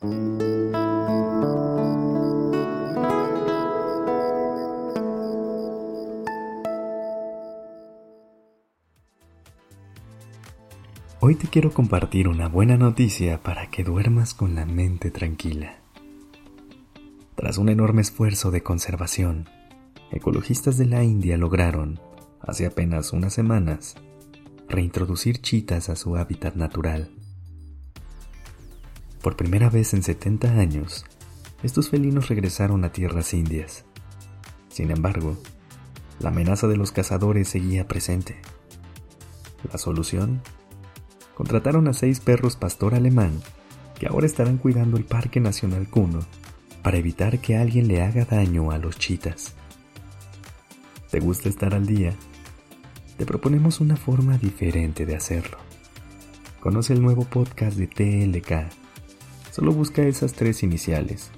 Hoy 0.00 0.10
te 11.34 11.48
quiero 11.48 11.72
compartir 11.72 12.28
una 12.28 12.46
buena 12.48 12.76
noticia 12.76 13.42
para 13.42 13.70
que 13.70 13.82
duermas 13.82 14.34
con 14.34 14.54
la 14.54 14.64
mente 14.64 15.10
tranquila. 15.10 15.78
Tras 17.34 17.58
un 17.58 17.68
enorme 17.68 18.02
esfuerzo 18.02 18.52
de 18.52 18.62
conservación, 18.62 19.48
ecologistas 20.12 20.78
de 20.78 20.86
la 20.86 21.02
India 21.02 21.36
lograron, 21.36 21.98
hace 22.40 22.66
apenas 22.66 23.12
unas 23.12 23.32
semanas, 23.32 23.96
reintroducir 24.68 25.40
chitas 25.40 25.88
a 25.88 25.96
su 25.96 26.16
hábitat 26.16 26.54
natural. 26.54 27.17
Por 29.22 29.36
primera 29.36 29.68
vez 29.68 29.94
en 29.94 30.02
70 30.02 30.52
años, 30.52 31.04
estos 31.62 31.90
felinos 31.90 32.28
regresaron 32.28 32.84
a 32.84 32.92
tierras 32.92 33.34
indias. 33.34 33.84
Sin 34.68 34.90
embargo, 34.90 35.36
la 36.20 36.30
amenaza 36.30 36.68
de 36.68 36.76
los 36.76 36.92
cazadores 36.92 37.48
seguía 37.48 37.88
presente. 37.88 38.36
La 39.70 39.78
solución 39.78 40.40
contrataron 41.34 41.88
a 41.88 41.92
seis 41.92 42.20
perros 42.20 42.56
pastor 42.56 42.94
alemán 42.94 43.40
que 43.98 44.06
ahora 44.06 44.26
estarán 44.26 44.58
cuidando 44.58 44.96
el 44.96 45.04
Parque 45.04 45.40
Nacional 45.40 45.88
Cuno 45.88 46.20
para 46.82 46.98
evitar 46.98 47.40
que 47.40 47.56
alguien 47.56 47.88
le 47.88 48.02
haga 48.02 48.24
daño 48.24 48.70
a 48.70 48.78
los 48.78 48.96
chitas. 48.98 49.54
¿Te 51.10 51.20
gusta 51.20 51.48
estar 51.48 51.74
al 51.74 51.86
día? 51.86 52.14
Te 53.16 53.26
proponemos 53.26 53.80
una 53.80 53.96
forma 53.96 54.38
diferente 54.38 55.04
de 55.06 55.16
hacerlo. 55.16 55.58
Conoce 56.60 56.92
el 56.92 57.02
nuevo 57.02 57.24
podcast 57.24 57.76
de 57.76 57.88
TLK. 57.88 58.87
Solo 59.58 59.72
busca 59.72 60.02
esas 60.02 60.34
tres 60.34 60.62
iniciales, 60.62 61.32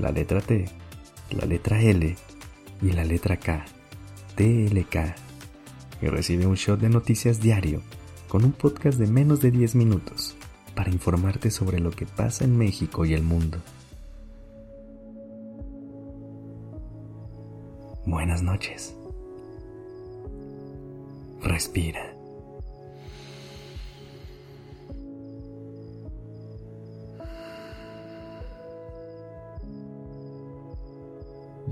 la 0.00 0.10
letra 0.10 0.40
T, 0.40 0.64
la 1.30 1.46
letra 1.46 1.80
L 1.80 2.16
y 2.82 2.90
la 2.90 3.04
letra 3.04 3.36
K, 3.36 3.64
TLK, 4.34 5.14
y 6.02 6.08
recibe 6.08 6.48
un 6.48 6.56
shot 6.56 6.80
de 6.80 6.88
noticias 6.88 7.40
diario 7.40 7.80
con 8.26 8.44
un 8.44 8.50
podcast 8.50 8.98
de 8.98 9.06
menos 9.06 9.40
de 9.40 9.52
10 9.52 9.76
minutos 9.76 10.34
para 10.74 10.90
informarte 10.90 11.52
sobre 11.52 11.78
lo 11.78 11.92
que 11.92 12.06
pasa 12.06 12.44
en 12.44 12.58
México 12.58 13.04
y 13.04 13.14
el 13.14 13.22
mundo. 13.22 13.58
Buenas 18.04 18.42
noches. 18.42 18.96
Respira. 21.40 22.16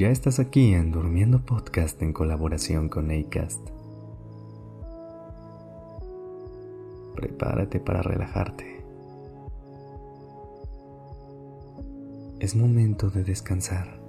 Ya 0.00 0.08
estás 0.08 0.38
aquí 0.38 0.72
en 0.72 0.92
Durmiendo 0.92 1.44
Podcast 1.44 2.00
en 2.00 2.14
colaboración 2.14 2.88
con 2.88 3.10
Acast. 3.10 3.60
prepárate 7.14 7.80
para 7.80 8.00
relajarte. 8.00 8.82
Es 12.38 12.56
momento 12.56 13.10
de 13.10 13.24
descansar. 13.24 14.00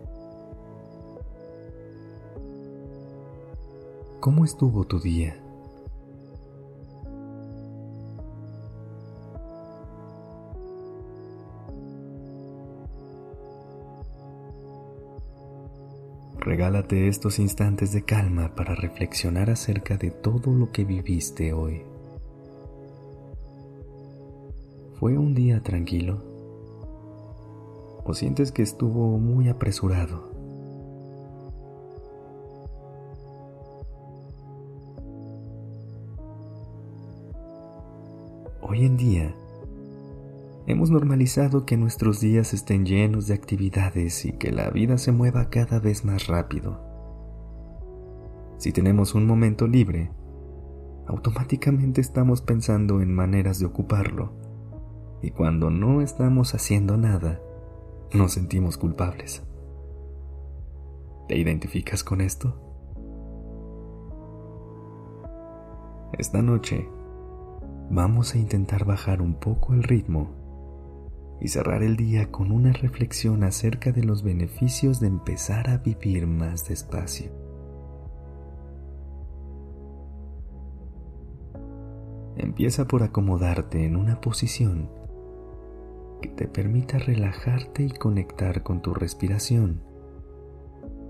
¿Cómo 4.21 4.45
estuvo 4.45 4.85
tu 4.85 5.01
día? 5.01 5.35
Regálate 16.41 17.07
estos 17.07 17.37
instantes 17.37 17.91
de 17.91 18.03
calma 18.03 18.55
para 18.55 18.73
reflexionar 18.73 19.51
acerca 19.51 19.95
de 19.95 20.09
todo 20.09 20.51
lo 20.51 20.71
que 20.71 20.83
viviste 20.83 21.53
hoy. 21.53 21.83
¿Fue 24.99 25.19
un 25.19 25.35
día 25.35 25.61
tranquilo? 25.61 26.23
¿O 28.03 28.11
sientes 28.15 28.51
que 28.51 28.63
estuvo 28.63 29.19
muy 29.19 29.49
apresurado? 29.49 30.31
Hoy 38.61 38.85
en 38.85 38.97
día, 38.97 39.35
hemos 40.67 40.91
normalizado 40.91 41.65
que 41.65 41.77
nuestros 41.77 42.19
días 42.19 42.53
estén 42.53 42.85
llenos 42.85 43.27
de 43.27 43.33
actividades 43.33 44.25
y 44.25 44.33
que 44.33 44.51
la 44.51 44.69
vida 44.69 44.97
se 44.97 45.11
mueva 45.11 45.49
cada 45.49 45.79
vez 45.79 46.05
más 46.05 46.27
rápido. 46.27 46.79
Si 48.57 48.71
tenemos 48.71 49.15
un 49.15 49.25
momento 49.25 49.67
libre, 49.67 50.11
automáticamente 51.07 51.99
estamos 51.99 52.41
pensando 52.41 53.01
en 53.01 53.13
maneras 53.13 53.59
de 53.59 53.65
ocuparlo 53.65 54.33
y 55.21 55.31
cuando 55.31 55.69
no 55.69 56.01
estamos 56.01 56.53
haciendo 56.53 56.97
nada, 56.97 57.39
nos 58.13 58.33
sentimos 58.33 58.77
culpables. 58.77 59.43
¿Te 61.27 61.37
identificas 61.37 62.03
con 62.03 62.21
esto? 62.21 62.55
Esta 66.17 66.41
noche 66.41 66.87
vamos 67.89 68.35
a 68.35 68.37
intentar 68.37 68.85
bajar 68.85 69.21
un 69.21 69.35
poco 69.35 69.73
el 69.73 69.83
ritmo 69.83 70.40
y 71.41 71.47
cerrar 71.47 71.81
el 71.81 71.97
día 71.97 72.31
con 72.31 72.51
una 72.51 72.71
reflexión 72.71 73.43
acerca 73.43 73.91
de 73.91 74.03
los 74.03 74.21
beneficios 74.21 74.99
de 74.99 75.07
empezar 75.07 75.69
a 75.69 75.77
vivir 75.77 76.27
más 76.27 76.67
despacio. 76.67 77.31
Empieza 82.37 82.87
por 82.87 83.01
acomodarte 83.01 83.83
en 83.83 83.95
una 83.95 84.21
posición 84.21 84.89
que 86.21 86.29
te 86.29 86.47
permita 86.47 86.99
relajarte 86.99 87.83
y 87.83 87.91
conectar 87.91 88.61
con 88.61 88.81
tu 88.81 88.93
respiración 88.93 89.81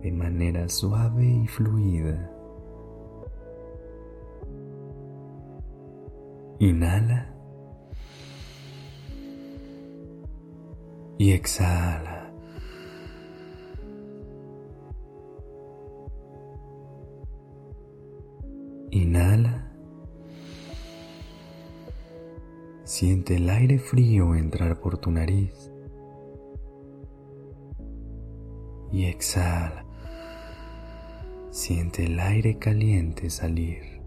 de 0.01 0.11
manera 0.13 0.69
suave 0.69 1.25
y 1.25 1.47
fluida. 1.47 2.31
Inhala 6.59 7.35
y 11.21 11.33
exhala. 11.33 12.33
Inhala 18.89 19.71
Siente 22.85 23.35
el 23.35 23.51
aire 23.51 23.77
frío 23.77 24.33
entrar 24.33 24.79
por 24.79 24.97
tu 24.97 25.11
nariz 25.11 25.71
y 28.91 29.05
exhala. 29.05 29.85
Siente 31.51 32.05
el 32.05 32.19
aire 32.19 32.57
caliente 32.57 33.29
salir. 33.29 34.01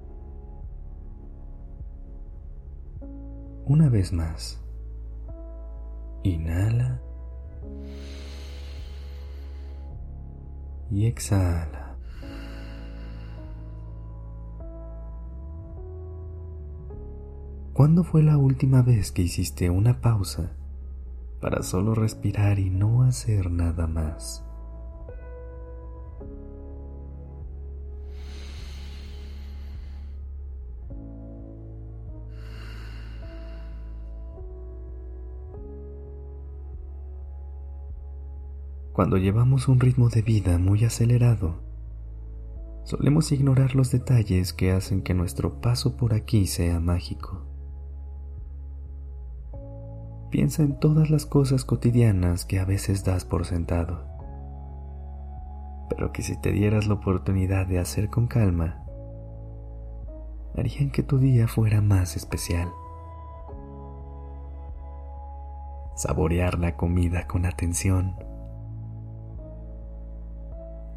Una 3.66 3.88
vez 3.88 4.12
más. 4.12 4.60
Inhala 6.24 7.03
y 10.94 11.06
exhala. 11.06 11.96
¿Cuándo 17.72 18.04
fue 18.04 18.22
la 18.22 18.38
última 18.38 18.82
vez 18.82 19.10
que 19.10 19.22
hiciste 19.22 19.68
una 19.70 20.00
pausa 20.00 20.52
para 21.40 21.64
solo 21.64 21.96
respirar 21.96 22.60
y 22.60 22.70
no 22.70 23.02
hacer 23.02 23.50
nada 23.50 23.88
más? 23.88 24.44
Cuando 38.94 39.16
llevamos 39.16 39.66
un 39.66 39.80
ritmo 39.80 40.08
de 40.08 40.22
vida 40.22 40.56
muy 40.56 40.84
acelerado, 40.84 41.56
solemos 42.84 43.32
ignorar 43.32 43.74
los 43.74 43.90
detalles 43.90 44.52
que 44.52 44.70
hacen 44.70 45.02
que 45.02 45.14
nuestro 45.14 45.60
paso 45.60 45.96
por 45.96 46.14
aquí 46.14 46.46
sea 46.46 46.78
mágico. 46.78 47.44
Piensa 50.30 50.62
en 50.62 50.78
todas 50.78 51.10
las 51.10 51.26
cosas 51.26 51.64
cotidianas 51.64 52.44
que 52.44 52.60
a 52.60 52.64
veces 52.64 53.04
das 53.04 53.24
por 53.24 53.46
sentado, 53.46 54.06
pero 55.90 56.12
que 56.12 56.22
si 56.22 56.40
te 56.40 56.52
dieras 56.52 56.86
la 56.86 56.94
oportunidad 56.94 57.66
de 57.66 57.80
hacer 57.80 58.10
con 58.10 58.28
calma, 58.28 58.84
harían 60.56 60.92
que 60.92 61.02
tu 61.02 61.18
día 61.18 61.48
fuera 61.48 61.80
más 61.80 62.16
especial. 62.16 62.68
saborear 65.96 66.58
la 66.58 66.76
comida 66.76 67.26
con 67.26 67.46
atención, 67.46 68.16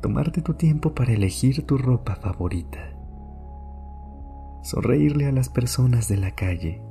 tomarte 0.02 0.42
tu 0.42 0.54
tiempo 0.54 0.94
para 0.94 1.14
elegir 1.14 1.66
tu 1.66 1.78
ropa 1.78 2.16
favorita, 2.16 2.80
sonreírle 4.62 5.26
a 5.28 5.32
las 5.32 5.50
personas 5.50 6.08
de 6.08 6.18
la 6.18 6.32
calle, 6.32 6.82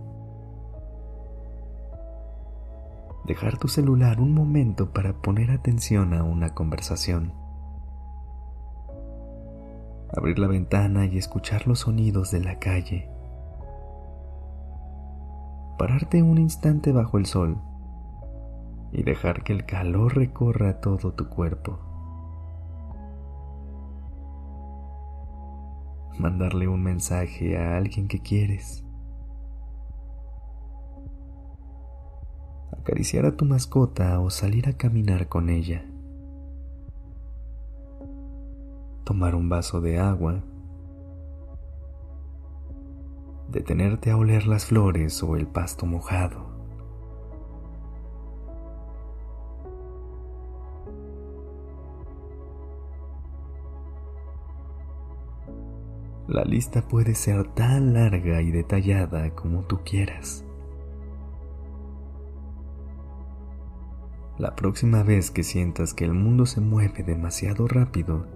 dejar 3.24 3.58
tu 3.58 3.68
celular 3.68 4.20
un 4.20 4.34
momento 4.34 4.92
para 4.92 5.12
poner 5.14 5.50
atención 5.50 6.14
a 6.14 6.24
una 6.24 6.54
conversación, 6.54 7.32
abrir 10.16 10.38
la 10.38 10.48
ventana 10.48 11.06
y 11.06 11.18
escuchar 11.18 11.68
los 11.68 11.80
sonidos 11.80 12.32
de 12.32 12.40
la 12.40 12.58
calle, 12.58 13.08
pararte 15.78 16.22
un 16.22 16.38
instante 16.38 16.90
bajo 16.90 17.18
el 17.18 17.26
sol 17.26 17.58
y 18.92 19.02
dejar 19.02 19.44
que 19.44 19.52
el 19.52 19.64
calor 19.64 20.16
recorra 20.16 20.80
todo 20.80 21.12
tu 21.12 21.28
cuerpo. 21.28 21.85
Mandarle 26.18 26.66
un 26.66 26.82
mensaje 26.82 27.58
a 27.58 27.76
alguien 27.76 28.08
que 28.08 28.20
quieres. 28.20 28.84
Acariciar 32.72 33.26
a 33.26 33.36
tu 33.36 33.44
mascota 33.44 34.18
o 34.20 34.30
salir 34.30 34.68
a 34.68 34.72
caminar 34.72 35.28
con 35.28 35.50
ella. 35.50 35.84
Tomar 39.04 39.34
un 39.34 39.48
vaso 39.48 39.80
de 39.80 39.98
agua. 39.98 40.42
Detenerte 43.48 44.10
a 44.10 44.16
oler 44.16 44.46
las 44.46 44.64
flores 44.64 45.22
o 45.22 45.36
el 45.36 45.46
pasto 45.46 45.84
mojado. 45.84 46.55
La 56.28 56.42
lista 56.42 56.82
puede 56.82 57.14
ser 57.14 57.54
tan 57.54 57.94
larga 57.94 58.42
y 58.42 58.50
detallada 58.50 59.30
como 59.30 59.62
tú 59.62 59.80
quieras. 59.84 60.44
La 64.36 64.56
próxima 64.56 65.04
vez 65.04 65.30
que 65.30 65.44
sientas 65.44 65.94
que 65.94 66.04
el 66.04 66.14
mundo 66.14 66.44
se 66.44 66.60
mueve 66.60 67.04
demasiado 67.04 67.68
rápido, 67.68 68.26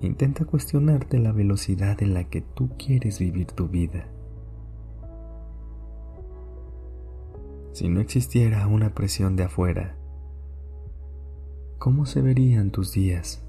intenta 0.00 0.46
cuestionarte 0.46 1.18
la 1.18 1.32
velocidad 1.32 2.02
en 2.02 2.14
la 2.14 2.24
que 2.24 2.40
tú 2.40 2.70
quieres 2.78 3.18
vivir 3.18 3.48
tu 3.48 3.68
vida. 3.68 4.08
Si 7.72 7.88
no 7.88 8.00
existiera 8.00 8.66
una 8.66 8.94
presión 8.94 9.36
de 9.36 9.44
afuera, 9.44 9.96
¿cómo 11.78 12.06
se 12.06 12.22
verían 12.22 12.70
tus 12.70 12.92
días? 12.92 13.46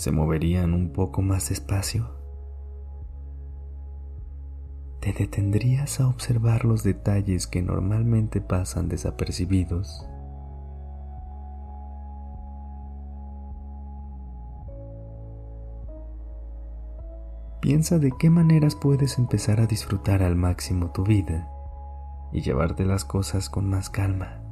Se 0.00 0.12
moverían 0.12 0.72
un 0.72 0.94
poco 0.94 1.20
más 1.20 1.50
despacio. 1.50 2.08
Te 5.00 5.12
detendrías 5.12 6.00
a 6.00 6.08
observar 6.08 6.64
los 6.64 6.82
detalles 6.82 7.46
que 7.46 7.60
normalmente 7.60 8.40
pasan 8.40 8.88
desapercibidos. 8.88 10.08
Piensa 17.60 17.98
de 17.98 18.10
qué 18.18 18.30
maneras 18.30 18.76
puedes 18.76 19.18
empezar 19.18 19.60
a 19.60 19.66
disfrutar 19.66 20.22
al 20.22 20.34
máximo 20.34 20.92
tu 20.92 21.04
vida 21.04 21.46
y 22.32 22.40
llevarte 22.40 22.86
las 22.86 23.04
cosas 23.04 23.50
con 23.50 23.68
más 23.68 23.90
calma. 23.90 24.49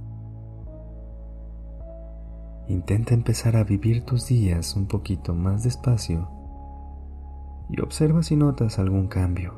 Intenta 2.68 3.14
empezar 3.14 3.56
a 3.56 3.64
vivir 3.64 4.04
tus 4.04 4.26
días 4.26 4.76
un 4.76 4.86
poquito 4.86 5.34
más 5.34 5.62
despacio 5.64 6.28
y 7.70 7.80
observa 7.80 8.22
si 8.22 8.36
notas 8.36 8.78
algún 8.78 9.08
cambio. 9.08 9.54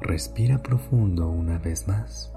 Respira 0.00 0.62
profundo 0.62 1.28
una 1.28 1.58
vez 1.58 1.86
más. 1.86 2.32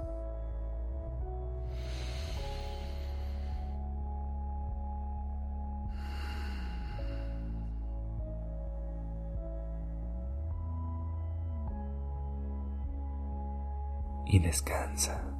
Y 14.28 14.38
descansa. 14.38 15.37